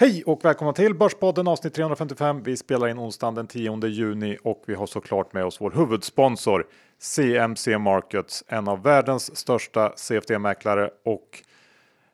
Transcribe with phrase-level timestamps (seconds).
[0.00, 2.42] Hej och välkomna till Börspodden avsnitt 355.
[2.42, 6.66] Vi spelar in onsdagen den 10 juni och vi har såklart med oss vår huvudsponsor
[6.98, 11.42] CMC Markets, en av världens största CFD-mäklare och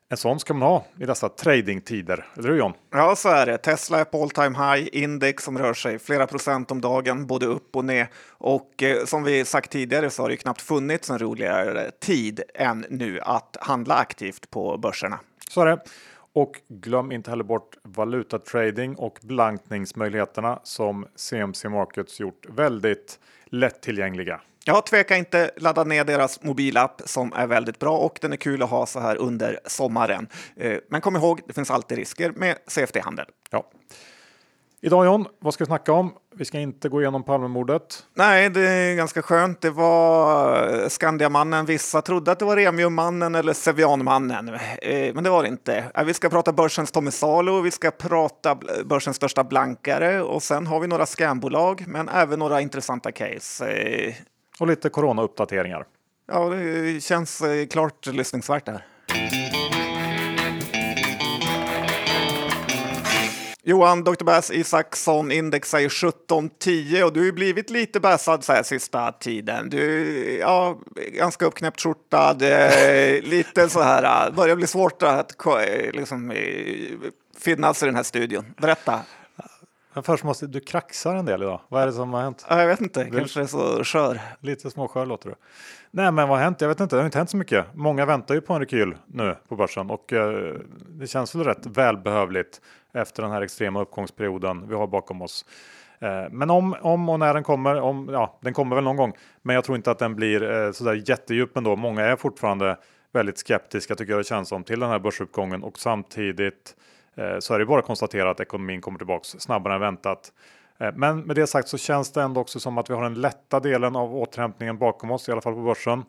[0.08, 2.72] en sån ska man ha i dessa tradingtider, eller hur John?
[2.90, 3.58] Ja, så är det.
[3.58, 7.46] Tesla är på all time high, index som rör sig flera procent om dagen, både
[7.46, 8.08] upp och ner.
[8.28, 12.86] Och eh, som vi sagt tidigare så har det knappt funnits en roligare tid än
[12.88, 15.20] nu att handla aktivt på börserna.
[15.50, 15.78] Så är det.
[16.34, 24.40] Och glöm inte heller bort valutatrading och blankningsmöjligheterna som CMC Markets gjort väldigt lättillgängliga.
[24.66, 28.62] Ja, tveka inte, ladda ner deras mobilapp som är väldigt bra och den är kul
[28.62, 30.28] att ha så här under sommaren.
[30.56, 33.26] Eh, men kom ihåg, det finns alltid risker med CFD-handel.
[33.50, 33.70] Ja.
[34.84, 36.12] Idag John, vad ska vi snacka om?
[36.34, 38.06] Vi ska inte gå igenom Palmemordet.
[38.14, 39.60] Nej, det är ganska skönt.
[39.60, 41.66] Det var Skandiamannen.
[41.66, 44.48] Vissa trodde att det var Remiummannen eller Sevianmannen,
[44.82, 45.84] eh, men det var det inte.
[45.94, 50.66] Eh, vi ska prata börsens Tommy Salo, vi ska prata börsens största blankare och sen
[50.66, 53.70] har vi några scambolag, men även några intressanta case.
[53.70, 54.14] Eh,
[54.58, 55.84] och lite corona-uppdateringar.
[56.26, 58.86] Ja, det känns klart lyssningsvärt där.
[63.66, 64.24] Johan, Dr.
[64.24, 69.12] Bass Isaksson, index säger 1710 och du har ju blivit lite bäsad så här sista
[69.12, 69.70] tiden.
[69.70, 72.32] Du ja, ganska uppknäppt skjorta,
[73.22, 75.32] lite så här, börjar bli svårt att
[75.92, 76.32] liksom,
[77.38, 78.44] finnas i den här studion.
[78.56, 79.00] Berätta.
[79.94, 81.60] Men först måste du kraxar en del idag.
[81.68, 82.46] Vad är det som har hänt?
[82.48, 84.20] Jag vet inte, kanske är så skör.
[84.40, 85.34] Lite småskör låter du.
[85.90, 86.60] Nej, men vad har hänt?
[86.60, 86.96] Jag vet inte.
[86.96, 87.66] Det har inte hänt så mycket.
[87.74, 90.54] Många väntar ju på en rekyl nu på börsen och eh,
[90.88, 92.60] det känns väl rätt välbehövligt
[92.92, 95.44] efter den här extrema uppgångsperioden vi har bakom oss.
[95.98, 99.12] Eh, men om, om och när den kommer, om, ja, den kommer väl någon gång.
[99.42, 101.76] Men jag tror inte att den blir eh, sådär jättedjup ändå.
[101.76, 102.76] Många är fortfarande
[103.12, 106.74] väldigt skeptiska tycker jag det känns som till den här börsuppgången och samtidigt
[107.14, 110.32] Eh, så är det bara att konstatera att ekonomin kommer tillbaks snabbare än väntat.
[110.78, 113.14] Eh, men med det sagt så känns det ändå också som att vi har den
[113.14, 116.04] lätta delen av återhämtningen bakom oss, i alla fall på börsen.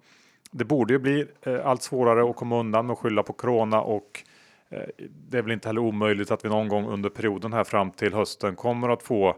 [0.51, 3.81] Det borde ju bli eh, allt svårare att komma undan med att skylla på corona
[3.81, 4.23] och
[5.29, 8.13] det är väl inte heller omöjligt att vi någon gång under perioden här fram till
[8.13, 9.35] hösten kommer att få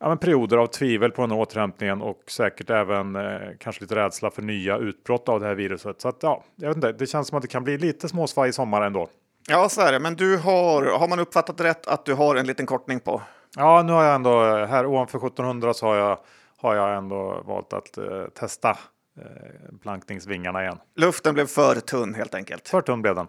[0.00, 3.94] ja, men perioder av tvivel på den här återhämtningen och säkert även eh, kanske lite
[3.94, 6.00] rädsla för nya utbrott av det här viruset.
[6.00, 8.48] Så att ja, jag vet inte, det känns som att det kan bli lite småsvaj
[8.48, 9.08] i sommar ändå.
[9.50, 9.98] Ja, så är det.
[9.98, 13.22] Men du har, har man uppfattat rätt att du har en liten kortning på?
[13.56, 16.18] Ja, nu har jag ändå här ovanför 1700 så har jag,
[16.56, 20.78] har jag ändå valt att eh, testa eh, plankningsvingarna igen.
[20.96, 22.68] Luften blev för tunn helt enkelt.
[22.68, 23.26] För tunn blev den.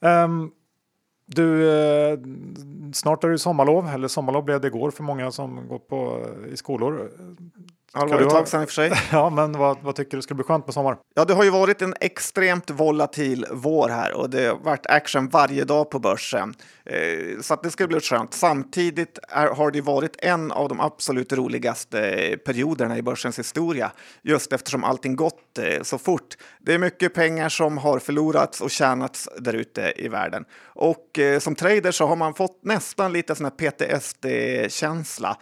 [0.00, 0.50] Um,
[1.26, 2.18] du, eh,
[2.92, 6.56] snart är det sommarlov, eller sommarlov blev det igår för många som går på, i
[6.56, 7.10] skolor.
[7.94, 8.92] Ja, det var ett tag sedan i och för sig.
[9.12, 10.96] Ja, men vad, vad tycker du ska bli skönt med sommar?
[11.14, 15.28] Ja, det har ju varit en extremt volatil vår här och det har varit action
[15.28, 16.54] varje dag på börsen.
[16.84, 18.34] Eh, så att det ska bli skönt.
[18.34, 21.98] Samtidigt är, har det varit en av de absolut roligaste
[22.44, 23.90] perioderna i börsens historia,
[24.22, 26.36] just eftersom allting gått eh, så fort.
[26.60, 30.44] Det är mycket pengar som har förlorats och tjänats där ute i världen.
[30.62, 35.36] Och eh, som trader så har man fått nästan lite sån här PTSD-känsla.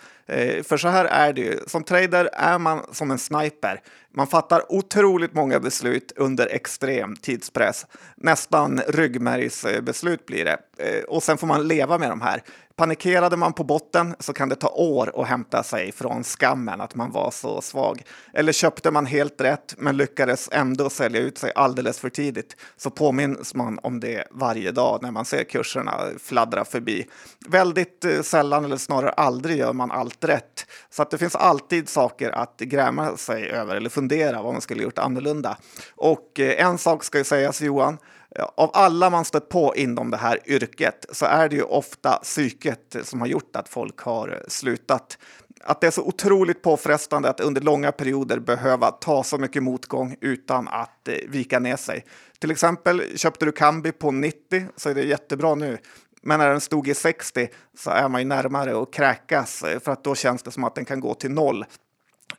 [0.62, 3.80] För så här är det ju, som trader är man som en sniper.
[4.16, 7.86] Man fattar otroligt många beslut under extrem tidspress.
[8.16, 10.58] Nästan ryggmärgsbeslut blir det.
[10.78, 12.42] Eh, och sen får man leva med de här.
[12.76, 16.94] Panikerade man på botten så kan det ta år att hämta sig från skammen att
[16.94, 18.02] man var så svag.
[18.34, 22.90] Eller köpte man helt rätt men lyckades ändå sälja ut sig alldeles för tidigt så
[22.90, 27.06] påminns man om det varje dag när man ser kurserna fladdra förbi.
[27.48, 30.66] Väldigt eh, sällan eller snarare aldrig gör man allt rätt.
[30.90, 34.62] Så att det finns alltid saker att gräma sig över eller fundera fundera vad man
[34.62, 35.56] skulle gjort annorlunda.
[35.96, 37.98] Och eh, en sak ska ju sägas Johan,
[38.36, 42.12] eh, av alla man stött på inom det här yrket så är det ju ofta
[42.22, 45.18] psyket som har gjort att folk har eh, slutat.
[45.64, 50.16] Att det är så otroligt påfrestande att under långa perioder behöva ta så mycket motgång
[50.20, 52.04] utan att vika ner sig.
[52.38, 55.78] Till exempel köpte du Kambi på 90 så är det jättebra nu.
[56.22, 57.48] Men när den stod i 60
[57.78, 60.84] så är man ju närmare att kräkas för att då känns det som att den
[60.84, 61.64] kan gå till noll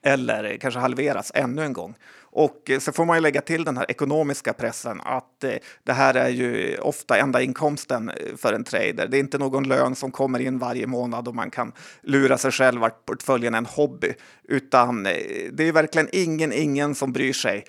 [0.02, 1.96] eller kanske halveras ännu en gång.
[2.38, 5.54] Och eh, så får man ju lägga till den här ekonomiska pressen att eh,
[5.84, 9.08] det här är ju ofta enda inkomsten eh, för en trader.
[9.08, 11.72] Det är inte någon lön som kommer in varje månad och man kan
[12.02, 14.14] lura sig själv att portföljen är en hobby,
[14.44, 17.66] utan det är verkligen ingen, ingen som bryr sig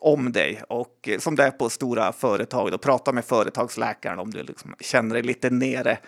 [0.00, 2.70] om dig och som det är på stora företag.
[2.70, 5.98] Då prata med företagsläkaren om du liksom känner dig lite nere.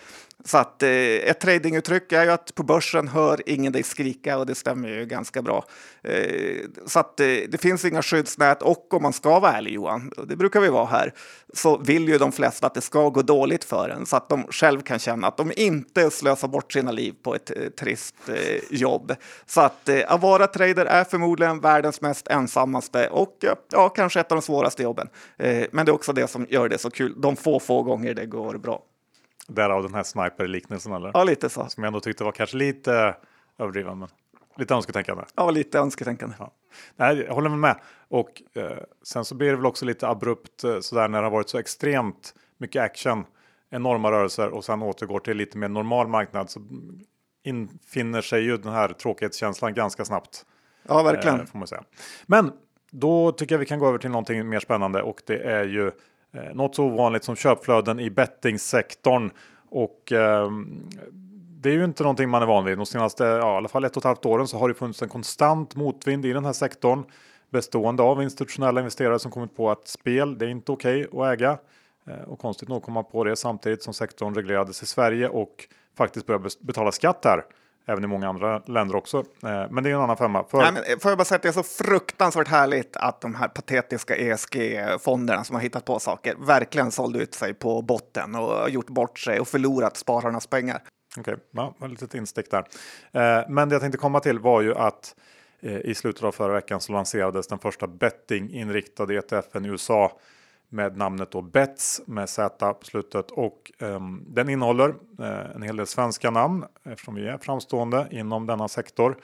[0.44, 4.46] Så att eh, ett tradinguttryck är ju att på börsen hör ingen dig skrika och
[4.46, 5.64] det stämmer ju ganska bra.
[6.02, 10.12] Eh, så att eh, det finns inga skyddsnät och om man ska vara ärlig Johan,
[10.28, 11.12] det brukar vi vara här,
[11.54, 14.46] så vill ju de flesta att det ska gå dåligt för en så att de
[14.50, 18.62] själv kan känna att de inte slösar bort sina liv på ett eh, trist eh,
[18.70, 19.12] jobb.
[19.46, 24.32] Så att eh, att vara trader är förmodligen världens mest ensammaste och ja, kanske ett
[24.32, 25.08] av de svåraste jobben.
[25.38, 27.14] Eh, men det är också det som gör det så kul.
[27.20, 28.82] De få, få gånger det går bra.
[29.48, 31.10] Därav den här sniper-liknelsen eller?
[31.14, 31.66] Ja, lite så.
[31.68, 33.16] Som jag ändå tyckte var kanske lite
[33.58, 34.08] överdriven, men
[34.56, 35.24] lite önsketänkande.
[35.34, 36.36] Ja, lite önsketänkande.
[36.38, 36.52] Ja.
[36.96, 37.80] Nej, jag håller med.
[38.08, 41.30] Och eh, sen så blir det väl också lite abrupt eh, sådär när det har
[41.30, 43.24] varit så extremt mycket action,
[43.70, 46.60] enorma rörelser och sen återgår till lite mer normal marknad så
[47.44, 50.46] infinner sig ju den här tråkighetskänslan ganska snabbt.
[50.88, 51.40] Ja, verkligen.
[51.40, 51.84] Eh, får man säga.
[52.26, 52.52] Men
[52.90, 55.90] då tycker jag vi kan gå över till någonting mer spännande och det är ju
[56.36, 59.30] Eh, något så ovanligt som köpflöden i bettingsektorn.
[59.70, 60.50] Och eh,
[61.60, 62.78] det är ju inte någonting man är van vid.
[62.78, 65.02] De senaste, ja, i alla fall ett och ett halvt åren så har det funnits
[65.02, 67.04] en konstant motvind i den här sektorn.
[67.50, 71.32] Bestående av institutionella investerare som kommit på att spel, det är inte okej okay att
[71.32, 71.58] äga.
[72.06, 75.68] Eh, och konstigt nog kom man på det samtidigt som sektorn reglerades i Sverige och
[75.96, 77.44] faktiskt började betala skatt här
[77.86, 79.18] även i många andra länder också.
[79.18, 80.44] Eh, men det är en annan femma.
[80.44, 80.58] För...
[80.58, 83.34] Nej, men eh, får jag bara säga att det är så fruktansvärt härligt att de
[83.34, 88.70] här patetiska ESG-fonderna som har hittat på saker verkligen sålde ut sig på botten och
[88.70, 90.82] gjort bort sig och förlorat spararnas pengar.
[91.18, 91.70] Okej, okay.
[91.80, 92.64] ja, litet instick där.
[93.12, 95.14] Eh, men det jag tänkte komma till var ju att
[95.60, 100.12] i slutet av förra veckan så lanserades den första betting-inriktade ETFen i USA
[100.68, 105.76] med namnet då Bets med Z på slutet och eh, den innehåller eh, en hel
[105.76, 109.16] del svenska namn eftersom vi är framstående inom denna sektor.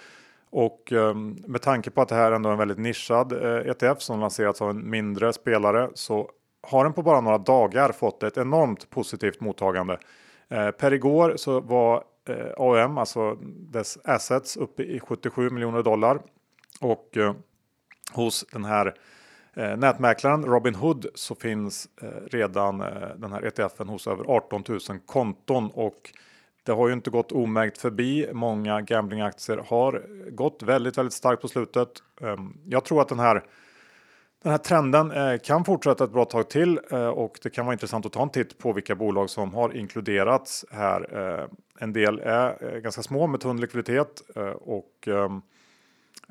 [0.51, 1.15] Och eh,
[1.47, 4.63] med tanke på att det här ändå är en väldigt nischad eh, ETF som lanserats
[4.63, 6.31] av en mindre spelare så
[6.63, 9.99] har den på bara några dagar fått ett enormt positivt mottagande.
[10.49, 16.21] Eh, per igår så var eh, AUM, alltså dess assets, uppe i 77 miljoner dollar
[16.81, 17.35] och eh,
[18.13, 18.95] hos den här
[19.57, 24.81] eh, nätmäklaren Robinhood så finns eh, redan eh, den här ETFen hos över 18 000
[25.07, 26.11] konton och
[26.65, 28.29] det har ju inte gått omärkt förbi.
[28.33, 31.89] Många gamblingaktier har gått väldigt, väldigt starkt på slutet.
[32.21, 33.43] Ehm, jag tror att den här
[34.43, 37.73] den här trenden eh, kan fortsätta ett bra tag till eh, och det kan vara
[37.73, 41.19] intressant att ta en titt på vilka bolag som har inkluderats här.
[41.19, 41.49] Eh,
[41.79, 45.29] en del är eh, ganska små med tunn likviditet eh, och Eh,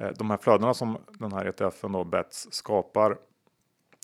[0.02, 3.18] Eh, de här flödena som den här ETFen då Bets skapar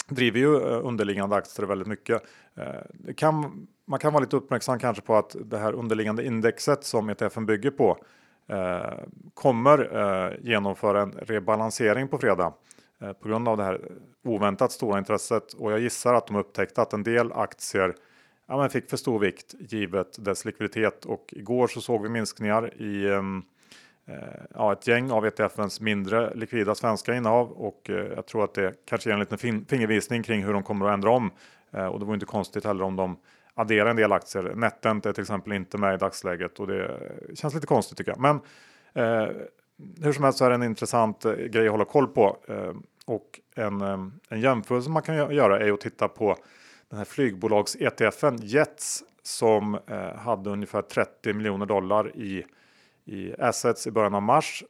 [0.08, 2.24] driver ju eh, underliggande aktier väldigt mycket.
[2.56, 6.84] Eh, det kan, man kan vara lite uppmärksam kanske på att det här underliggande indexet
[6.84, 7.98] som ETFen bygger på
[9.34, 12.54] kommer genomföra en rebalansering på fredag
[13.22, 13.92] på grund av det här
[14.24, 17.96] oväntat stora intresset och jag gissar att de upptäckte att en del aktier
[18.48, 22.82] ja, men fick för stor vikt givet dess likviditet och igår så såg vi minskningar
[22.82, 23.22] i Eh,
[24.08, 24.16] Eh,
[24.54, 28.74] ja, ett gäng av ETFens mindre likvida svenska innehav och eh, jag tror att det
[28.86, 31.32] kanske ger en liten fingervisning kring hur de kommer att ändra om.
[31.72, 33.18] Eh, och det vore inte konstigt heller om de
[33.54, 34.56] adderar en del aktier.
[34.56, 37.00] Netent är till exempel inte med i dagsläget och det
[37.34, 38.20] känns lite konstigt tycker jag.
[38.20, 38.40] Men
[38.94, 39.32] eh,
[40.04, 42.38] hur som helst så är det en intressant eh, grej att hålla koll på.
[42.48, 42.74] Eh,
[43.06, 46.38] och en, eh, en jämförelse man kan göra är att titta på
[46.90, 52.46] den här flygbolags ETFen Jets som eh, hade ungefär 30 miljoner dollar i
[53.08, 54.64] i assets i början av mars.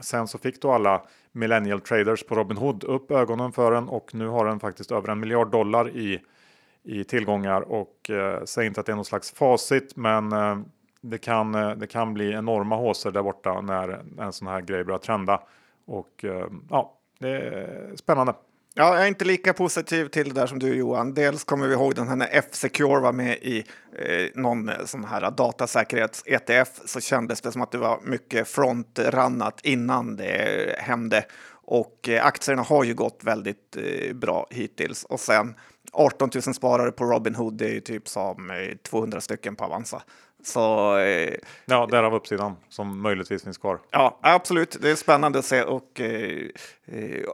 [0.00, 4.26] Sen så fick då alla millennial traders på Robinhood upp ögonen för den och nu
[4.26, 6.20] har den faktiskt över en miljard dollar i,
[6.82, 10.58] i tillgångar och eh, säg inte att det är någon slags facit men eh,
[11.00, 14.84] det, kan, eh, det kan bli enorma håser där borta när en sån här grej
[14.84, 15.42] börjar trenda
[15.84, 18.34] och eh, ja, det är spännande.
[18.76, 21.14] Ja, jag är inte lika positiv till det där som du Johan.
[21.14, 23.64] Dels kommer vi ihåg den här när F-Secure var med i
[23.98, 29.60] eh, någon eh, sån här datasäkerhets-ETF så kändes det som att det var mycket frontrannat
[29.62, 31.24] innan det eh, hände.
[31.50, 35.04] Och eh, aktierna har ju gått väldigt eh, bra hittills.
[35.04, 35.54] Och sen
[35.92, 40.02] 18 000 sparare på Robinhood, det är ju typ som eh, 200 stycken på Avanza.
[40.44, 41.34] Så, eh,
[41.64, 43.80] ja, därav uppsidan som möjligtvis finns kvar.
[43.90, 44.76] Ja, absolut.
[44.80, 45.62] Det är spännande att se.
[45.62, 46.48] Och, eh,
[46.86, 47.24] eh,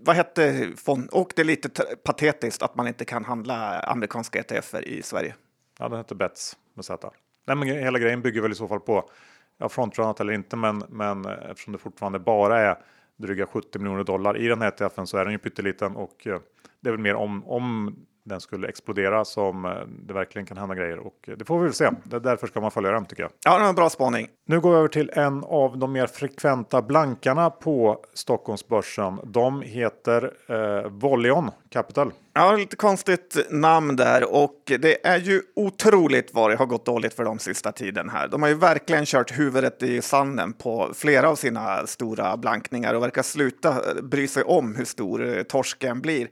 [0.00, 1.08] vad hette fond?
[1.12, 1.68] Och det är lite
[2.04, 5.34] patetiskt att man inte kan handla amerikanska ETFer i Sverige.
[5.78, 7.10] Ja, den heter Bets med Z.
[7.46, 9.10] Nej, men hela grejen bygger väl i så fall på
[9.58, 12.76] ja, frontrunnat eller inte, men, men eh, eftersom det fortfarande bara är
[13.16, 16.40] dryga 70 miljoner dollar i den här ETFen så är den ju pytteliten och eh,
[16.80, 19.72] det är väl mer om, om den skulle explodera som eh,
[20.06, 21.90] det verkligen kan hända grejer och det får vi väl se.
[22.04, 23.32] Därför ska man följa den tycker jag.
[23.44, 24.28] Ja, det var en bra spaning.
[24.46, 29.20] Nu går vi över till en av de mer frekventa blankarna på Stockholmsbörsen.
[29.24, 32.12] De heter eh, Volion Capital.
[32.32, 37.14] Ja, lite konstigt namn där och det är ju otroligt vad det har gått dåligt
[37.14, 38.28] för dem sista tiden här.
[38.28, 43.02] De har ju verkligen kört huvudet i sanden på flera av sina stora blankningar och
[43.02, 46.28] verkar sluta bry sig om hur stor eh, torsken blir.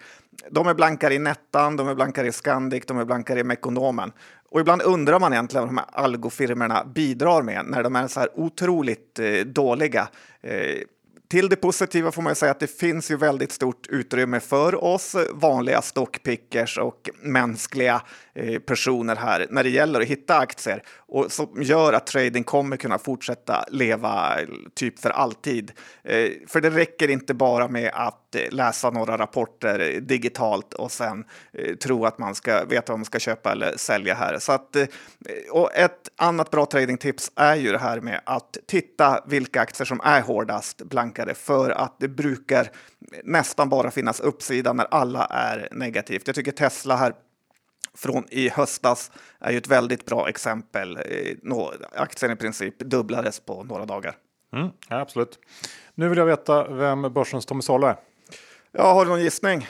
[0.50, 4.12] De är blankare i Nettan, de är blankare i Scandic, de är blankare i Mekonomen.
[4.50, 8.21] Och ibland undrar man egentligen vad de här algofirmerna bidrar med när de är så
[8.21, 10.09] här otroligt eh, dåliga.
[10.40, 10.78] Eh,
[11.28, 15.16] till det positiva får man säga att det finns ju väldigt stort utrymme för oss
[15.33, 18.02] vanliga stockpickers och mänskliga
[18.38, 22.76] Eh, personer här när det gäller att hitta aktier och som gör att trading kommer
[22.76, 25.73] kunna fortsätta leva eh, typ för alltid.
[26.04, 31.25] Eh, för det räcker inte bara med att läsa några rapporter digitalt och sen
[31.83, 34.38] tro att man ska veta vad man ska köpa eller sälja här.
[34.38, 34.76] Så att,
[35.50, 40.00] och ett annat bra tradingtips är ju det här med att titta vilka aktier som
[40.04, 42.71] är hårdast blankade för att det brukar
[43.25, 46.26] nästan bara finnas uppsida när alla är negativt.
[46.26, 47.12] Jag tycker Tesla här
[47.99, 50.99] från i höstas är ju ett väldigt bra exempel.
[51.93, 54.17] Aktien i princip dubblades på några dagar.
[54.52, 55.38] Mm, ja, absolut.
[55.95, 57.97] Nu vill jag veta vem börsens Tommy Salo är.
[58.73, 59.67] Ja, har du någon gissning?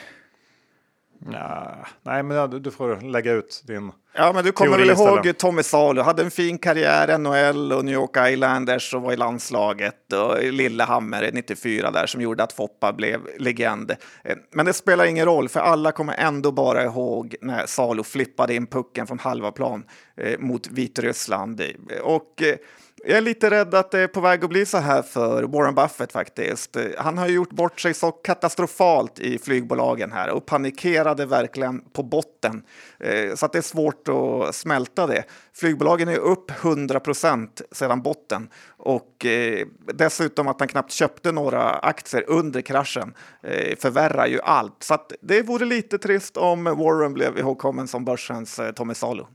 [1.31, 5.63] Ja, nej, men du får lägga ut din Ja, men du kommer väl ihåg Tommy
[5.63, 10.43] Salo, hade en fin karriär, NHL och New York Islanders och var i landslaget och
[10.43, 13.91] Lillehammer 94 där som gjorde att Foppa blev legend.
[14.23, 18.55] Eh, men det spelar ingen roll, för alla kommer ändå bara ihåg när Salo flippade
[18.55, 19.83] in pucken från halva plan
[20.17, 21.61] eh, mot Vitryssland.
[22.03, 22.55] Och eh,
[23.03, 25.75] jag är lite rädd att det är på väg att bli så här för Warren
[25.75, 26.77] Buffett faktiskt.
[26.97, 32.63] Han har gjort bort sig så katastrofalt i flygbolagen här och panikerade verkligen på botten
[32.99, 35.23] eh, så att det är svårt att smälta det.
[35.53, 41.69] Flygbolagen är upp 100 procent sedan botten och eh, dessutom att han knappt köpte några
[41.69, 43.13] aktier under kraschen
[43.43, 44.83] eh, förvärrar ju allt.
[44.83, 49.27] Så att det vore lite trist om Warren blev ihågkommen som börsens Tommy Salo.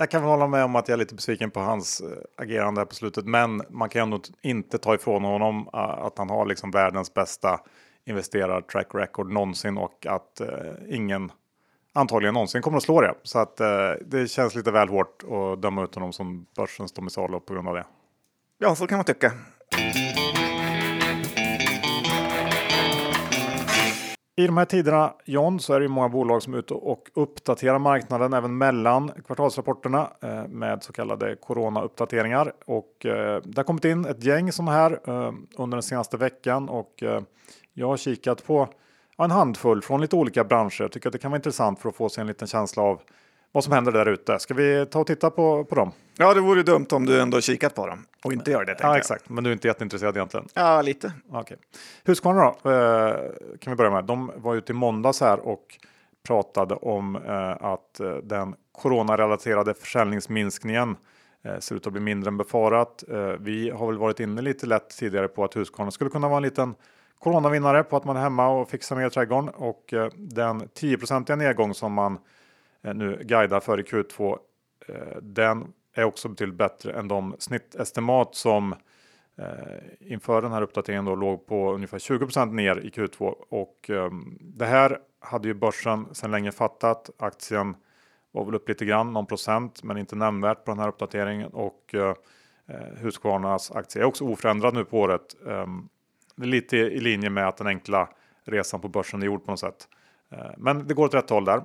[0.00, 2.86] Jag kan hålla med om att jag är lite besviken på hans eh, agerande agerande
[2.86, 6.70] på slutet, men man kan ändå inte ta ifrån honom eh, att han har liksom
[6.70, 7.60] världens bästa
[8.04, 10.48] investerar-track record någonsin och att eh,
[10.88, 11.32] ingen
[11.92, 13.14] antagligen någonsin kommer att slå det.
[13.22, 17.40] Så att eh, det känns lite väl hårt att döma ut honom som börsens domicilo
[17.40, 17.84] på grund av det.
[18.58, 19.32] Ja, så kan man tycka.
[24.38, 27.78] I de här tiderna John så är det många bolag som är ute och uppdaterar
[27.78, 32.52] marknaden även mellan kvartalsrapporterna eh, med så kallade corona-uppdateringar.
[32.64, 36.68] Och eh, det har kommit in ett gäng sådana här eh, under den senaste veckan
[36.68, 37.02] och
[37.74, 38.68] jag har kikat på
[39.18, 40.82] en handfull från lite olika branscher.
[40.82, 43.00] Jag tycker att det kan vara intressant för att få sig en liten känsla av
[43.52, 44.38] vad som händer där ute.
[44.38, 45.92] Ska vi ta och titta på, på dem?
[46.18, 48.76] Ja, det vore dumt om du ändå kikat på dem och inte gör det.
[48.80, 49.28] Ja, exakt.
[49.28, 50.48] Men du är inte jätteintresserad egentligen?
[50.54, 51.12] Ja, lite.
[51.32, 51.56] Okay.
[52.04, 53.16] Husqvarna då, eh,
[53.60, 54.04] kan vi börja med.
[54.04, 55.78] De var ute i måndags här och
[56.26, 60.96] pratade om eh, att eh, den coronarelaterade försäljningsminskningen
[61.44, 63.04] eh, ser ut att bli mindre än befarat.
[63.08, 66.36] Eh, vi har väl varit inne lite lätt tidigare på att Husqvarna skulle kunna vara
[66.36, 66.74] en liten
[67.18, 71.74] coronavinnare på att man är hemma och fixar med trädgården och eh, den 10% nedgång
[71.74, 72.18] som man
[72.88, 74.38] Eh, nu guidar för i Q2,
[74.88, 78.74] eh, den är också betydligt bättre än de snittestimat som
[79.38, 79.46] eh,
[80.00, 84.66] inför den här uppdateringen då låg på ungefär 20% ner i Q2 och ehm, det
[84.66, 87.10] här hade ju börsen sedan länge fattat.
[87.18, 87.76] Aktien
[88.30, 91.94] var väl upp lite grann, någon procent, men inte nämnvärt på den här uppdateringen och
[91.94, 92.14] eh,
[92.66, 95.36] eh, Husqvarnas aktie är också oförändrad nu på året.
[95.48, 95.88] Ehm,
[96.36, 98.08] lite i linje med att den enkla
[98.44, 99.88] resan på börsen är gjord på något sätt.
[100.56, 101.62] Men det går åt rätt håll där.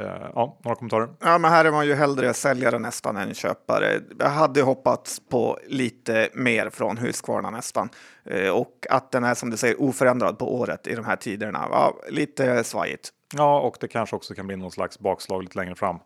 [0.00, 1.08] Uh, ja, några kommentarer?
[1.20, 4.00] Ja, men här är man ju hellre säljare nästan än köpare.
[4.18, 7.88] Jag hade hoppats på lite mer från Husqvarna nästan.
[8.30, 11.66] Uh, och att den är som du säger oförändrad på året i de här tiderna.
[11.70, 13.10] Ja, lite svajigt.
[13.34, 15.98] Ja, och det kanske också kan bli någon slags bakslag lite längre fram.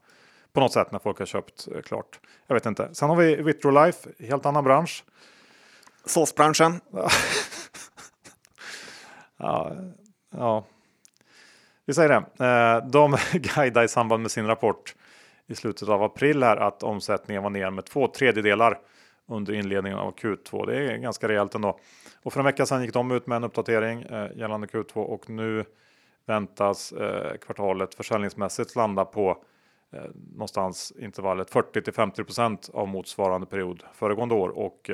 [0.52, 2.20] På något sätt när folk har köpt uh, klart.
[2.46, 2.88] Jag vet inte.
[2.92, 5.04] Sen har vi Vitrolife, helt annan bransch.
[6.06, 6.80] Såsbranschen.
[9.38, 9.72] ja,
[10.30, 10.64] ja,
[11.86, 12.44] vi säger det.
[12.44, 14.94] Eh, de guidade i samband med sin rapport
[15.46, 18.78] i slutet av april här att omsättningen var ner med två tredjedelar
[19.28, 20.66] under inledningen av Q2.
[20.66, 21.78] Det är ganska rejält ändå.
[22.22, 25.30] Och för en vecka sedan gick de ut med en uppdatering eh, gällande Q2 och
[25.30, 25.64] nu
[26.26, 29.44] väntas eh, kvartalet försäljningsmässigt landa på
[30.32, 34.90] någonstans intervallet 40 till 50% av motsvarande period föregående år och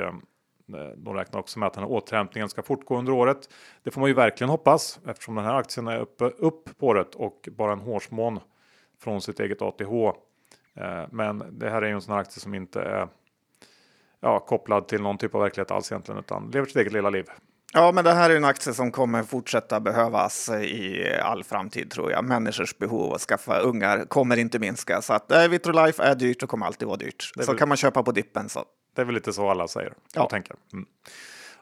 [0.97, 3.49] de räknar också med att den här återhämtningen ska fortgå under året.
[3.83, 7.15] Det får man ju verkligen hoppas eftersom den här aktien är uppe, upp på året
[7.15, 8.41] och bara en hårsmån
[8.99, 10.17] från sitt eget ATH.
[11.11, 13.09] Men det här är ju en sån här aktie som inte är
[14.21, 17.25] ja, kopplad till någon typ av verklighet alls egentligen utan lever sitt eget lilla liv.
[17.73, 22.11] Ja, men det här är en aktie som kommer fortsätta behövas i all framtid tror
[22.11, 22.25] jag.
[22.25, 25.03] Människors behov att skaffa ungar kommer inte minska.
[25.03, 27.33] Så att äh, Vitrolife är dyrt och kommer alltid vara dyrt.
[27.41, 28.65] Så kan man köpa på dippen så.
[29.01, 30.25] Det är väl lite så alla säger ja.
[30.25, 30.57] och tänker.
[30.73, 30.87] Mm.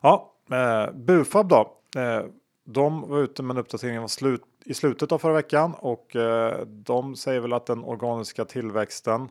[0.00, 1.72] Ja, eh, Bufab då.
[1.96, 2.24] Eh,
[2.64, 6.66] de var ute med en uppdatering var slut, i slutet av förra veckan och eh,
[6.66, 9.28] de säger väl att den organiska tillväxten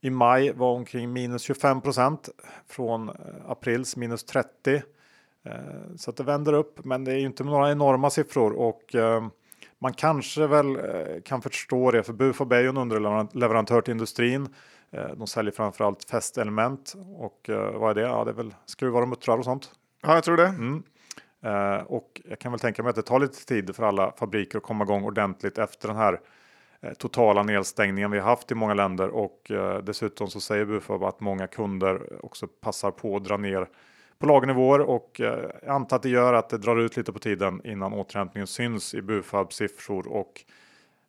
[0.00, 2.28] i maj var omkring minus 25 procent
[2.68, 3.14] från eh,
[3.48, 4.74] aprils minus 30.
[4.74, 5.52] Eh,
[5.96, 9.26] så att det vänder upp, men det är ju inte några enorma siffror och eh,
[9.78, 10.78] man kanske väl
[11.24, 14.48] kan förstå det, för Bufab är ju en underleverantör till industrin.
[14.90, 18.08] De säljer framförallt fästelement och vad är det?
[18.08, 19.70] Ja, det är väl skruvar och muttrar och sånt.
[20.02, 20.46] Ja, jag tror det.
[20.46, 20.82] Mm.
[21.86, 24.64] Och jag kan väl tänka mig att det tar lite tid för alla fabriker att
[24.64, 26.20] komma igång ordentligt efter den här
[26.82, 31.04] Eh, totala nedstängningen vi har haft i många länder och eh, dessutom så säger Bufab
[31.04, 33.68] att många kunder också passar på att dra ner
[34.18, 37.18] på lagnivåer och eh, jag antar att det gör att det drar ut lite på
[37.18, 40.44] tiden innan återhämtningen syns i Bufabs siffror och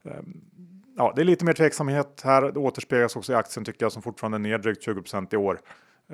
[0.03, 0.41] ehm,
[0.97, 2.41] ja, det är lite mer tveksamhet här.
[2.41, 5.59] Det återspeglas också i aktien tycker jag som fortfarande är ner drygt 20% i år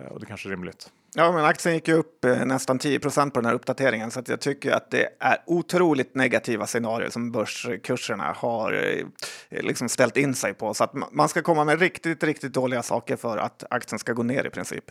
[0.09, 0.91] och det kanske är rimligt.
[1.15, 4.29] Ja, men aktien gick ju upp eh, nästan 10% på den här uppdateringen så att
[4.29, 10.33] jag tycker att det är otroligt negativa scenarier som börskurserna har eh, liksom ställt in
[10.33, 10.73] sig på.
[10.73, 14.23] Så att man ska komma med riktigt, riktigt dåliga saker för att aktien ska gå
[14.23, 14.83] ner i princip.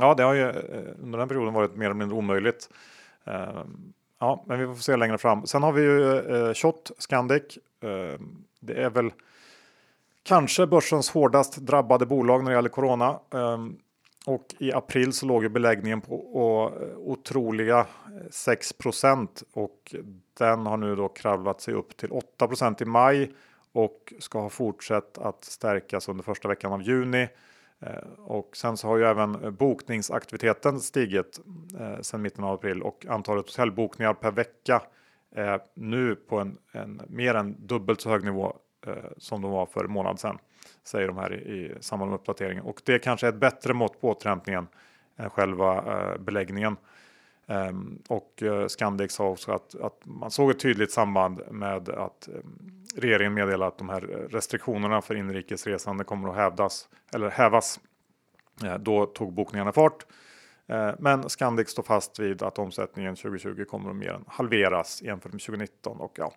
[0.00, 0.54] Ja, det har ju eh,
[1.02, 2.68] under den perioden varit mer eller mindre omöjligt.
[4.20, 5.46] Ja, men vi får se längre fram.
[5.46, 7.58] Sen har vi ju Shot Scandic.
[8.60, 9.10] Det är väl
[10.24, 13.20] kanske börsens hårdast drabbade bolag när det gäller corona.
[13.34, 13.76] Ehm,
[14.26, 16.14] och i april så låg beläggningen på
[16.96, 17.86] otroliga
[18.30, 19.94] 6% och
[20.38, 23.32] den har nu då kravlat sig upp till 8% i maj
[23.72, 27.28] och ska ha fortsatt att stärkas under första veckan av juni.
[27.80, 31.40] Ehm, och sen så har ju även bokningsaktiviteten stigit
[31.80, 34.82] eh, sedan mitten av april och antalet hotellbokningar per vecka
[35.34, 39.66] är nu på en, en mer än dubbelt så hög nivå Eh, som de var
[39.66, 40.38] för en månad sedan
[40.84, 42.64] säger de här i, i samband med uppdateringen.
[42.64, 44.66] Och det kanske är ett bättre mått på återhämtningen
[45.16, 46.76] än själva eh, beläggningen.
[47.46, 52.28] Um, och uh, Scandic sa också att, att, man såg ett tydligt samband med att
[52.32, 57.80] um, regeringen meddelade att de här restriktionerna för inrikesresande kommer att hävdas eller hävas.
[58.64, 60.06] Uh, då tog bokningarna fart.
[60.72, 65.32] Uh, men Scandic står fast vid att omsättningen 2020 kommer att mer än halveras jämfört
[65.32, 66.32] med 2019 och ja,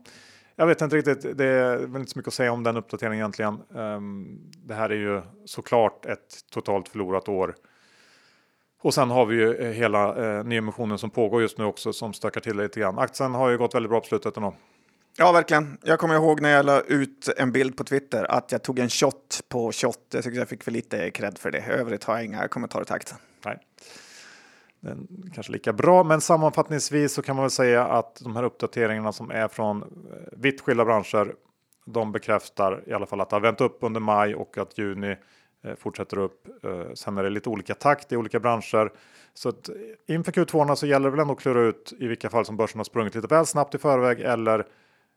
[0.60, 1.38] jag vet inte riktigt.
[1.38, 3.62] Det är väl inte så mycket att säga om den uppdateringen egentligen.
[3.70, 7.56] Um, det här är ju såklart ett totalt förlorat år.
[8.82, 12.14] Och sen har vi ju eh, hela eh, nyemissionen som pågår just nu också som
[12.14, 13.00] stökar till lite grann.
[13.00, 14.54] Aktien har ju gått väldigt bra på slutet ändå.
[15.18, 15.78] Ja, verkligen.
[15.84, 18.90] Jag kommer ihåg när jag la ut en bild på Twitter att jag tog en
[18.90, 20.00] shot på shot.
[20.14, 21.58] Jag tycker jag fick för lite cred för det.
[21.58, 23.20] I övrigt har jag inga kommentarer till aktien.
[25.34, 26.04] Kanske lika bra.
[26.04, 29.88] Men sammanfattningsvis så kan man väl säga att de här uppdateringarna som är från eh,
[30.32, 31.36] vitt skilda branscher.
[31.86, 35.16] De bekräftar i alla fall att det har vänt upp under maj och att juni
[35.64, 36.48] eh, fortsätter upp.
[36.64, 38.92] Eh, sen är det lite olika takt i olika branscher.
[39.34, 39.70] Så att
[40.08, 42.80] inför Q2 så gäller det väl ändå att klura ut i vilka fall som börsen
[42.80, 44.66] har sprungit lite väl snabbt i förväg eller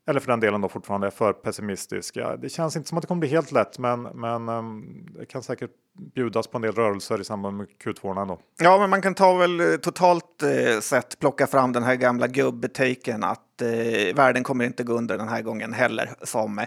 [0.09, 2.17] eller för den delen då fortfarande är för pessimistisk.
[2.17, 5.27] Ja, det känns inte som att det kommer bli helt lätt, men, men um, det
[5.27, 5.71] kan säkert
[6.15, 8.39] bjudas på en del rörelser i samband med Q2 ändå.
[8.59, 12.27] Ja, men man kan ta väl eh, totalt eh, sett plocka fram den här gamla
[12.27, 16.67] gubbetaken att eh, världen kommer inte gå under den här gången heller, som eh,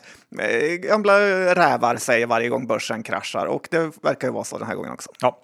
[0.81, 1.19] gamla
[1.55, 3.45] rävar säger varje gång börsen kraschar.
[3.45, 5.09] Och det verkar ju vara så den här gången också.
[5.19, 5.39] Ja.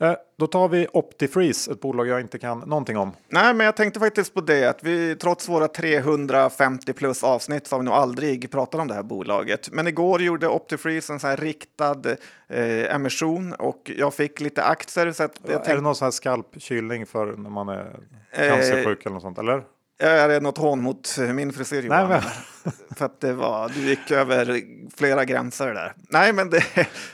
[0.00, 3.12] Eh, då tar vi Optifreeze, ett bolag jag inte kan någonting om.
[3.28, 7.74] Nej, men jag tänkte faktiskt på det att vi trots våra 350 plus avsnitt så
[7.74, 9.72] har vi nog aldrig pratat om det här bolaget.
[9.72, 12.02] Men igår gjorde Optifreeze en sån här riktad
[12.48, 15.12] eh, emission och jag fick lite aktier.
[15.12, 15.70] Så att jag tänkte...
[15.70, 18.00] Är det någon sån här skalpkylning för när man är
[18.36, 19.38] cancersjuk eh, eller något sånt?
[19.38, 19.62] Eller?
[19.98, 22.08] Är det något hån mot min frisyr Johan?
[22.08, 22.20] Nej.
[22.96, 24.62] För att det var, du gick över
[24.96, 25.94] flera gränser där.
[26.10, 26.64] Nej, men det,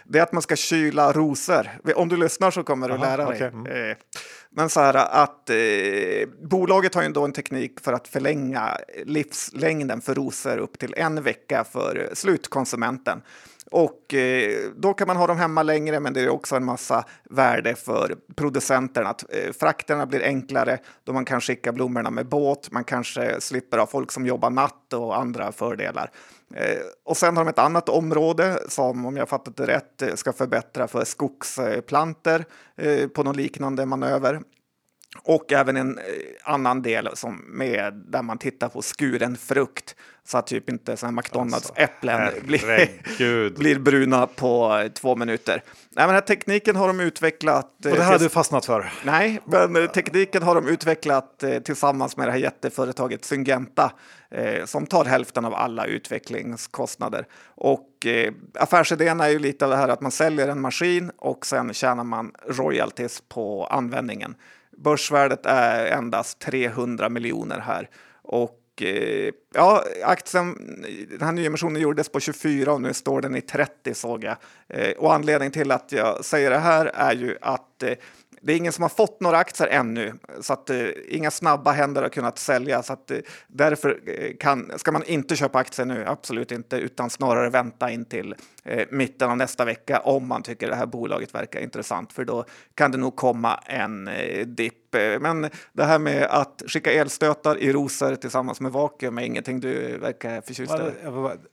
[0.04, 1.70] det är att man ska kyla rosor.
[1.94, 3.36] Om du lyssnar så kommer du Aha, lära dig.
[3.36, 3.48] Okay.
[3.48, 3.90] Mm.
[3.90, 3.96] Eh,
[4.50, 5.56] men så här att eh,
[6.42, 11.22] bolaget har ju ändå en teknik för att förlänga livslängden för rosor upp till en
[11.22, 13.22] vecka för slutkonsumenten.
[13.74, 17.04] Och eh, då kan man ha dem hemma längre, men det är också en massa
[17.30, 19.08] värde för producenterna.
[19.08, 22.70] Att eh, frakterna blir enklare då man kan skicka blommorna med båt.
[22.70, 26.10] Man kanske slipper ha folk som jobbar natt och andra fördelar.
[26.54, 30.32] Eh, och sen har de ett annat område som, om jag fattat det rätt, ska
[30.32, 32.44] förbättra för skogsplanter
[33.08, 34.40] på någon liknande manöver.
[35.22, 36.04] Och även en eh,
[36.44, 39.96] annan del som med, där man tittar på skuren frukt
[40.26, 41.72] så att typ inte såna McDonalds Alltså,
[42.46, 45.62] blir, blir bruna på eh, två minuter.
[45.90, 47.84] Nej, men här tekniken har de utvecklat.
[47.84, 48.92] eh, Och det här har du fastnat för.
[49.04, 53.92] Nej, men tekniken har de utvecklat tillsammans med det här jätteföretaget Syngenta
[54.30, 57.26] eh, som tar hälften av alla utvecklingskostnader.
[57.54, 61.46] Och eh, affärsidén är ju lite av det här att man säljer en maskin och
[61.46, 64.34] sen tjänar man royalties på användningen.
[64.76, 67.90] Börsvärdet är endast 300 miljoner här.
[68.22, 70.54] Och eh, ja, aktien,
[71.10, 74.36] den här nyemissionen gjordes på 24 och nu står den i 30 såg jag.
[74.68, 77.92] Eh, och anledningen till att jag säger det här är ju att eh,
[78.44, 82.02] det är ingen som har fått några aktier ännu, så att eh, inga snabba händer
[82.02, 82.82] har kunnat sälja.
[82.82, 87.10] Så att, eh, därför eh, kan, ska man inte köpa aktier nu, absolut inte, utan
[87.10, 91.34] snarare vänta in till eh, mitten av nästa vecka om man tycker det här bolaget
[91.34, 94.94] verkar intressant, för då kan det nog komma en eh, dipp.
[94.94, 99.60] Eh, Men det här med att skicka elstötar i rosor tillsammans med vakuum är ingenting
[99.60, 100.92] du verkar förtjust i.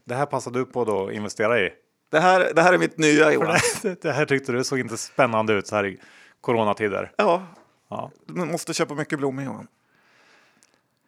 [0.06, 1.70] Det här passar du på då att investera i.
[2.12, 3.58] Det här, det här är mitt nya Johan.
[4.02, 5.98] det, här tyckte du såg inte spännande ut så här
[6.42, 7.12] coronatider.
[7.18, 7.44] Ja,
[7.90, 8.12] Ja.
[8.26, 9.68] du måste köpa mycket blommor Johan.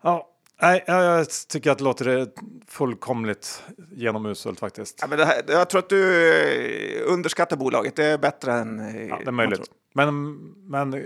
[0.01, 0.29] Ja,
[0.61, 2.27] nej, jag, tycker att det låter
[2.67, 4.97] fullkomligt genomuselt faktiskt.
[5.01, 6.33] Ja, men det här, jag tror att du
[7.07, 7.95] eh, underskattar bolaget.
[7.95, 8.79] Det är bättre än...
[8.79, 9.71] eh, Ja, det är man möjligt.
[9.93, 10.33] Men,
[10.69, 10.99] men eh,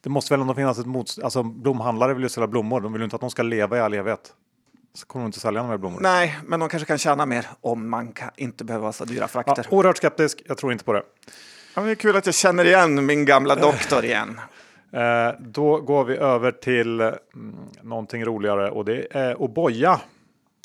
[0.00, 1.24] det måste väl ändå finnas ett motstånd.
[1.24, 2.80] Alltså blomhandlare vill ju sälja blommor.
[2.80, 4.34] De vill ju inte att de ska leva i all evighet.
[4.94, 6.08] Så kommer de inte sälja de här blommorna.
[6.08, 9.20] Nej, men de kanske kan tjäna mer om man kan, inte behöver ha så dyra
[9.20, 9.66] Ja, frakter.
[9.70, 10.42] oerhört skeptisk.
[10.46, 11.02] Jag tror inte på det.
[11.74, 14.40] Ja, det är kul att jag känner igen min gamla doktor igen.
[14.92, 17.16] Eh, då går vi över till mm,
[17.82, 19.98] någonting roligare och det är O'boya.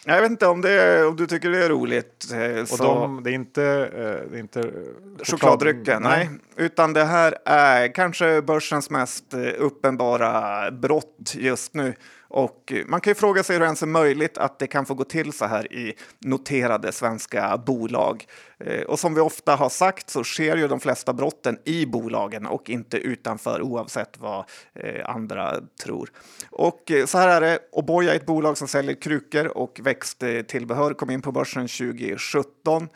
[0.05, 2.25] Jag vet inte om, det är, om du tycker det är roligt.
[2.33, 2.83] eh, Och Så...
[2.83, 6.29] de, det är inte, eh, det är inte choklad- Chokladdrycken, nej.
[6.55, 11.93] Utan det här är kanske börsens mest eh, uppenbara brott just nu.
[12.27, 14.85] Och eh, man kan ju fråga sig hur det ens är möjligt att det kan
[14.85, 18.25] få gå till så här i noterade svenska bolag.
[18.59, 22.45] Eh, och som vi ofta har sagt så sker ju de flesta brotten i bolagen
[22.45, 26.09] och inte utanför oavsett vad eh, andra tror.
[26.49, 31.09] Och så här är det, Oboya är ett bolag som säljer krukor och växttillbehör, kom
[31.09, 32.87] in på börsen 2017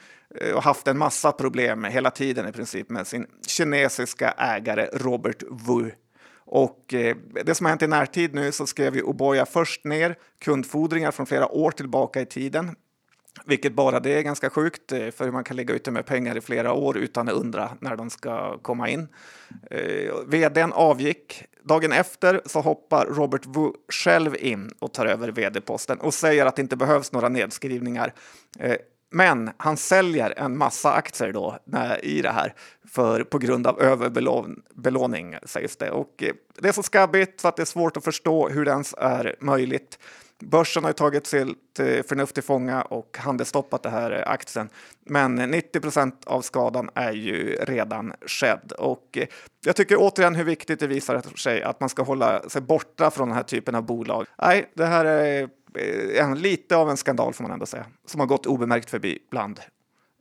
[0.56, 5.92] och haft en massa problem hela tiden i princip med sin kinesiska ägare Robert Wu.
[6.52, 10.16] Och eh, det som har hänt i närtid nu så skrev ju Oboya först ner
[10.40, 12.76] kundfordringar från flera år tillbaka i tiden.
[13.46, 16.38] Vilket bara det är ganska sjukt, eh, för för man kan ligga ute med pengar
[16.38, 19.08] i flera år utan att undra när de ska komma in.
[19.72, 21.44] Eh, vdn avgick.
[21.64, 26.56] Dagen efter så hoppar Robert Wu själv in och tar över vd-posten och säger att
[26.56, 28.14] det inte behövs några nedskrivningar.
[28.60, 28.76] Eh,
[29.10, 32.54] men han säljer en massa aktier då när, i det här
[32.88, 35.92] för, på grund av överbelåning sägs det.
[35.92, 38.72] Och eh, det är så skabbigt så att det är svårt att förstå hur det
[38.72, 40.00] ens är möjligt.
[40.44, 44.70] Börsen har ju tagit sitt eh, förnuft till fånga och handelsstoppat det här eh, aktien.
[45.06, 48.72] Men 90 procent av skadan är ju redan skedd.
[48.78, 49.18] Och
[49.66, 53.28] jag tycker återigen hur viktigt det visar sig att man ska hålla sig borta från
[53.28, 54.26] den här typen av bolag.
[54.42, 55.50] Nej, det här är
[56.36, 59.60] lite av en skandal får man ändå säga, som har gått obemärkt förbi bland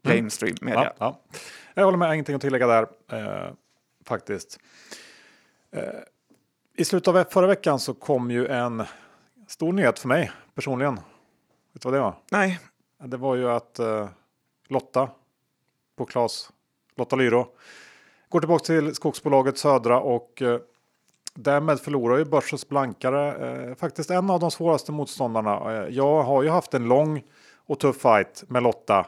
[0.02, 0.92] mainstream media.
[0.98, 1.38] Ja, ja.
[1.74, 3.52] Jag håller med, ingenting att tillägga där eh,
[4.04, 4.60] faktiskt.
[5.70, 5.82] Eh,
[6.76, 8.84] I slutet av förra veckan så kom ju en
[9.46, 10.94] stor nyhet för mig personligen.
[10.94, 12.14] Vet du vad det var?
[12.30, 12.60] Nej,
[13.04, 14.08] Det var ju att eh,
[14.68, 15.10] Lotta
[15.96, 16.50] på Klas,
[16.96, 17.46] Lotta Lyro,
[18.28, 20.60] går tillbaka till skogsbolaget Södra och eh,
[21.38, 23.34] därmed förlorar ju börsens blankare
[23.68, 25.72] eh, faktiskt en av de svåraste motståndarna.
[25.72, 27.22] Eh, jag har ju haft en lång
[27.66, 29.06] och tuff fight med Lotta,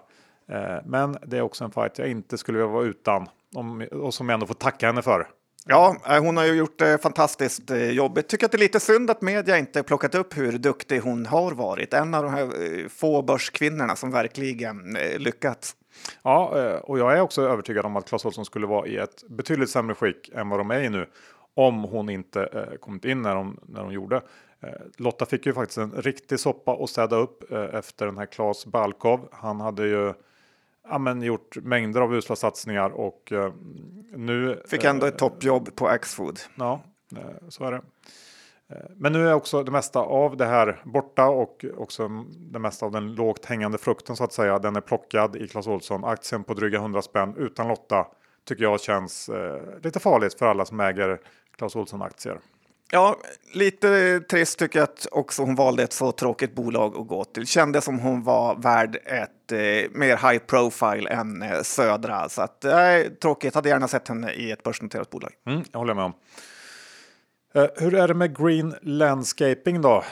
[0.51, 4.14] eh, men det är också en fight jag inte skulle vilja vara utan om, och
[4.14, 5.29] som jag ändå får tacka henne för.
[5.66, 8.29] Ja, eh, hon har ju gjort det fantastiskt eh, jobbigt.
[8.29, 11.53] Tycker att det är lite synd att media inte plockat upp hur duktig hon har
[11.53, 11.95] varit.
[11.95, 15.77] En av de här få börskvinnorna som verkligen lyckats.
[16.23, 19.71] Ja, och jag är också övertygad om att Clas Ohlson skulle vara i ett betydligt
[19.71, 21.07] sämre skick än vad de är i nu.
[21.55, 24.23] Om hon inte eh, kommit in när de, när de gjorde.
[24.61, 28.27] Eh, Lotta fick ju faktiskt en riktig soppa att städa upp eh, efter den här
[28.27, 29.29] Klas Balkov.
[29.33, 30.13] Han hade ju
[30.89, 33.53] ja, men, gjort mängder av usla satsningar och eh,
[34.13, 34.63] nu...
[34.67, 36.41] Fick eh, ändå ett toppjobb på Axfood.
[36.55, 36.81] Ja,
[37.17, 37.83] eh, så är det.
[38.69, 42.09] Eh, Men nu är också det mesta av det här borta och också
[42.39, 44.59] det mesta av den lågt hängande frukten så att säga.
[44.59, 46.05] Den är plockad i Clas Ohlson.
[46.05, 48.07] Aktien på dryga 100 spänn utan Lotta
[48.51, 51.19] tycker jag känns eh, lite farligt för alla som äger
[51.57, 52.39] Clas Ohlson aktier.
[52.93, 53.17] Ja,
[53.53, 57.47] lite trist tycker jag att också hon valde ett så tråkigt bolag att gå till.
[57.47, 62.29] Kändes som hon var värd ett eh, mer high profile än eh, Södra.
[62.29, 65.33] Så att, eh, tråkigt, hade gärna sett henne i ett börsnoterat bolag.
[65.47, 66.15] Mm, jag håller med om.
[67.55, 70.05] Eh, hur är det med Green Landscaping då?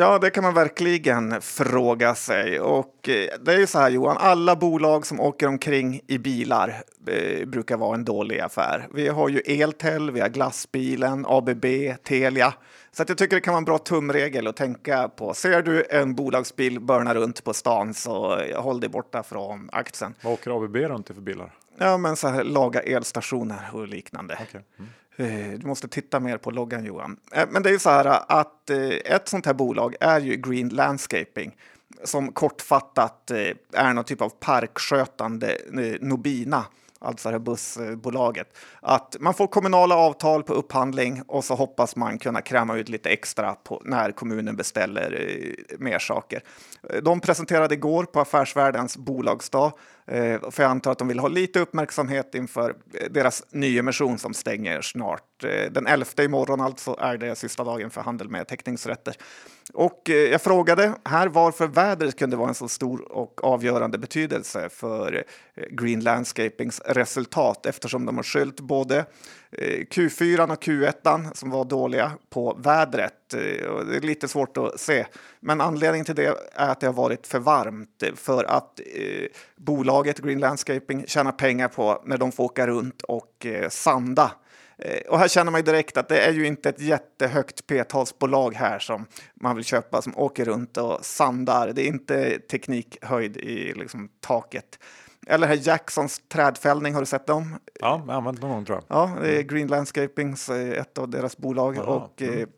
[0.00, 2.60] Ja, det kan man verkligen fråga sig.
[2.60, 6.82] Och eh, det är ju så här Johan, alla bolag som åker omkring i bilar
[7.06, 8.88] eh, brukar vara en dålig affär.
[8.94, 11.64] Vi har ju Eltel, vi har Glassbilen, ABB,
[12.02, 12.54] Telia.
[12.92, 15.34] Så att jag tycker det kan vara en bra tumregel att tänka på.
[15.34, 20.14] Ser du en bolagsbil börna runt på stan så håll dig borta från aktien.
[20.22, 21.54] Vad åker ABB runt i för bilar?
[21.78, 24.34] Ja, men så här laga elstationer och liknande.
[24.34, 24.60] Okay.
[24.78, 24.90] Mm.
[25.20, 27.16] Eh, du måste titta mer på loggan Johan.
[27.32, 30.36] Eh, men det är ju så här att eh, ett sånt här bolag är ju
[30.36, 31.56] Green Landscaping
[32.04, 33.30] som kortfattat
[33.72, 35.56] är någon typ av parkskötande
[36.00, 36.64] Nobina
[37.00, 42.18] alltså det här bussbolaget, att man får kommunala avtal på upphandling och så hoppas man
[42.18, 45.34] kunna kräma ut lite extra på när kommunen beställer
[45.78, 46.42] mer saker.
[47.02, 49.72] De presenterade igår på Affärsvärldens bolagsdag,
[50.10, 54.34] eh, för jag antar att de vill ha lite uppmärksamhet inför eh, deras nyemission som
[54.34, 55.44] stänger snart.
[55.44, 59.16] Eh, den 11 imorgon alltså är det sista dagen för handel med teckningsrätter.
[59.74, 64.68] Och eh, jag frågade här varför vädret kunde vara en så stor och avgörande betydelse
[64.68, 68.98] för eh, Green Landscapings resultat eftersom de har skylt både
[69.52, 73.14] eh, Q4 och Q1 som var dåliga på vädret.
[73.34, 75.06] Eh, det är lite svårt att se,
[75.40, 80.18] men anledningen till det är att det har varit för varmt för att eh, bolaget
[80.18, 84.32] Green Landscaping tjänar pengar på när de får åka runt och eh, sanda.
[84.78, 88.54] Eh, och här känner man ju direkt att det är ju inte ett jättehögt p-talsbolag
[88.54, 91.72] här som man vill köpa som åker runt och sandar.
[91.72, 94.78] Det är inte teknikhöjd i liksom, taket.
[95.26, 97.58] Eller här Jacksons trädfällning, har du sett dem?
[97.80, 98.96] Ja, jag använt någon gång tror jag.
[98.96, 101.78] Ja, det är Green Landscapings, eh, ett av deras bolag.
[101.78, 102.48] Aha, och, mm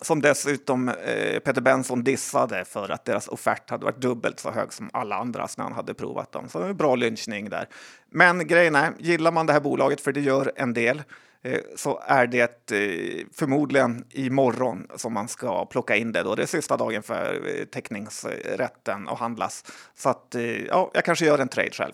[0.00, 4.72] som dessutom eh, Peter Benson dissade för att deras offert hade varit dubbelt så hög
[4.72, 6.48] som alla andras när han hade provat dem.
[6.48, 7.68] Så det var en bra lynchning där.
[8.10, 11.02] Men grejen är, gillar man det här bolaget, för det gör en del,
[11.42, 16.22] Eh, så är det eh, förmodligen imorgon som man ska plocka in det.
[16.22, 16.34] Då.
[16.34, 19.64] Det är sista dagen för eh, teckningsrätten att handlas.
[19.94, 21.92] Så att, eh, ja, jag kanske gör en trade själv.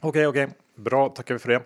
[0.00, 0.44] Okej, okay, okej.
[0.44, 0.84] Okay.
[0.84, 1.62] Bra, tackar vi för det.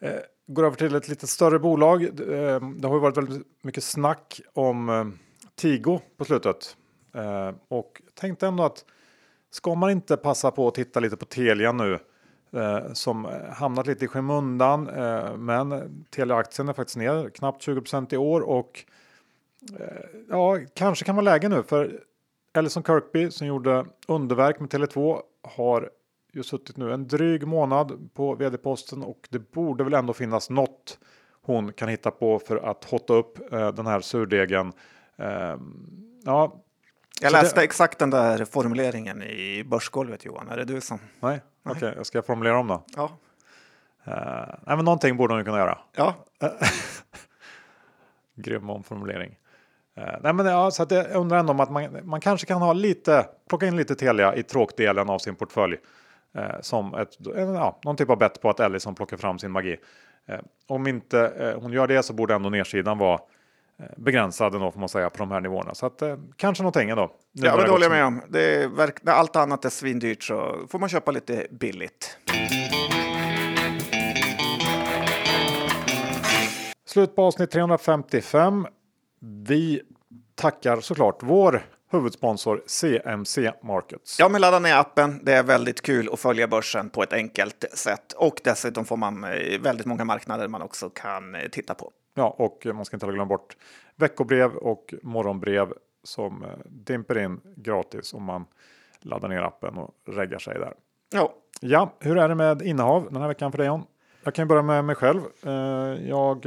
[0.00, 2.02] Eh, Går över till ett lite större bolag.
[2.02, 5.06] Eh, det har ju varit väldigt mycket snack om eh,
[5.54, 6.76] Tigo på slutet.
[7.14, 8.84] Eh, och tänkte ändå att
[9.50, 11.98] ska man inte passa på att titta lite på Telia nu
[12.92, 14.84] som hamnat lite i skymundan.
[15.36, 18.84] Men Telia-aktien är faktiskt ner knappt 20% i år och
[20.28, 22.00] ja, kanske kan vara läge nu för
[22.54, 25.90] Ellison Kirkby som gjorde underverk med Tele2 har
[26.32, 30.98] ju suttit nu en dryg månad på vd-posten och det borde väl ändå finnas något
[31.42, 34.72] hon kan hitta på för att hotta upp eh, den här surdegen.
[35.16, 35.56] Eh,
[36.24, 36.62] ja,
[37.20, 37.64] jag läste det...
[37.64, 40.48] exakt den där formuleringen i Börsgolvet Johan.
[40.48, 40.98] Är det du som?
[41.20, 41.92] Nej, okej, okay.
[41.96, 42.84] jag ska formulera om då.
[42.96, 43.18] Ja.
[44.66, 45.78] Nej, men någonting borde hon kunna göra.
[45.96, 46.14] Ja.
[48.34, 49.38] Grym omformulering.
[49.98, 52.62] Uh, nej, men ja, så att jag undrar ändå om att man, man kanske kan
[52.62, 55.76] ha lite, plocka in lite Telia i tråkdelen av sin portfölj.
[56.38, 59.76] Uh, som ett, ja, någon typ av bett på att Ellison plockar fram sin magi.
[60.66, 63.20] om inte hon gör det så borde ändå nedsidan vara
[63.82, 65.74] Eh, begränsad ändå får man säga på de här nivåerna.
[65.74, 67.10] Så att, eh, kanske någonting ändå.
[67.32, 68.20] Ja, men det håller jag med om.
[68.28, 72.18] Det är verk- när allt annat är svindyrt så får man köpa lite billigt.
[76.86, 78.66] Slut på avsnitt 355.
[79.46, 79.82] Vi
[80.34, 81.62] tackar såklart vår
[81.92, 84.18] huvudsponsor CMC Markets.
[84.18, 85.20] Ja, men ladda ner appen.
[85.22, 89.24] Det är väldigt kul att följa börsen på ett enkelt sätt och dessutom får man
[89.24, 91.90] eh, väldigt många marknader man också kan eh, titta på.
[92.14, 93.56] Ja, och man ska inte glömma bort
[93.96, 95.72] veckobrev och morgonbrev
[96.04, 98.44] som eh, dimper in gratis om man
[99.00, 100.74] laddar ner appen och reggar sig där.
[101.12, 101.34] Ja.
[101.60, 103.84] Ja, hur är det med innehav den här veckan för dig John?
[104.24, 105.20] Jag kan börja med mig själv.
[106.08, 106.46] Jag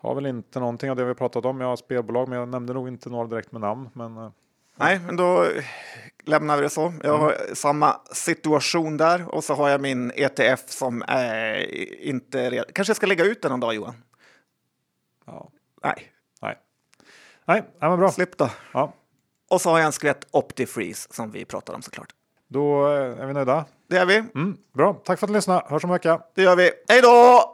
[0.00, 1.60] har väl inte någonting av det vi pratat om.
[1.60, 3.90] Jag har spelbolag, men jag nämnde nog inte några direkt med namn.
[3.92, 4.32] Men...
[4.76, 5.46] Nej, men då
[6.24, 6.92] lämnar vi det så.
[7.02, 7.54] Jag har mm.
[7.54, 12.66] samma situation där och så har jag min ETF som är inte redan.
[12.72, 13.94] Kanske jag ska lägga ut den någon dag Johan?
[15.26, 15.50] Ja.
[15.82, 16.12] Nej.
[16.42, 16.58] Nej.
[17.44, 18.10] Nej, men bra.
[18.10, 18.50] Slipp då.
[18.72, 18.92] Ja.
[19.50, 22.14] Och så har jag en skvätt OptiFreeze som vi pratar om såklart.
[22.48, 23.64] Då är vi nöjda.
[23.88, 24.16] Det är vi.
[24.16, 25.66] Mm, bra, tack för att du lyssnade.
[25.68, 26.20] Hörs om en vecka.
[26.34, 26.70] Det gör vi.
[26.88, 27.49] Hej då!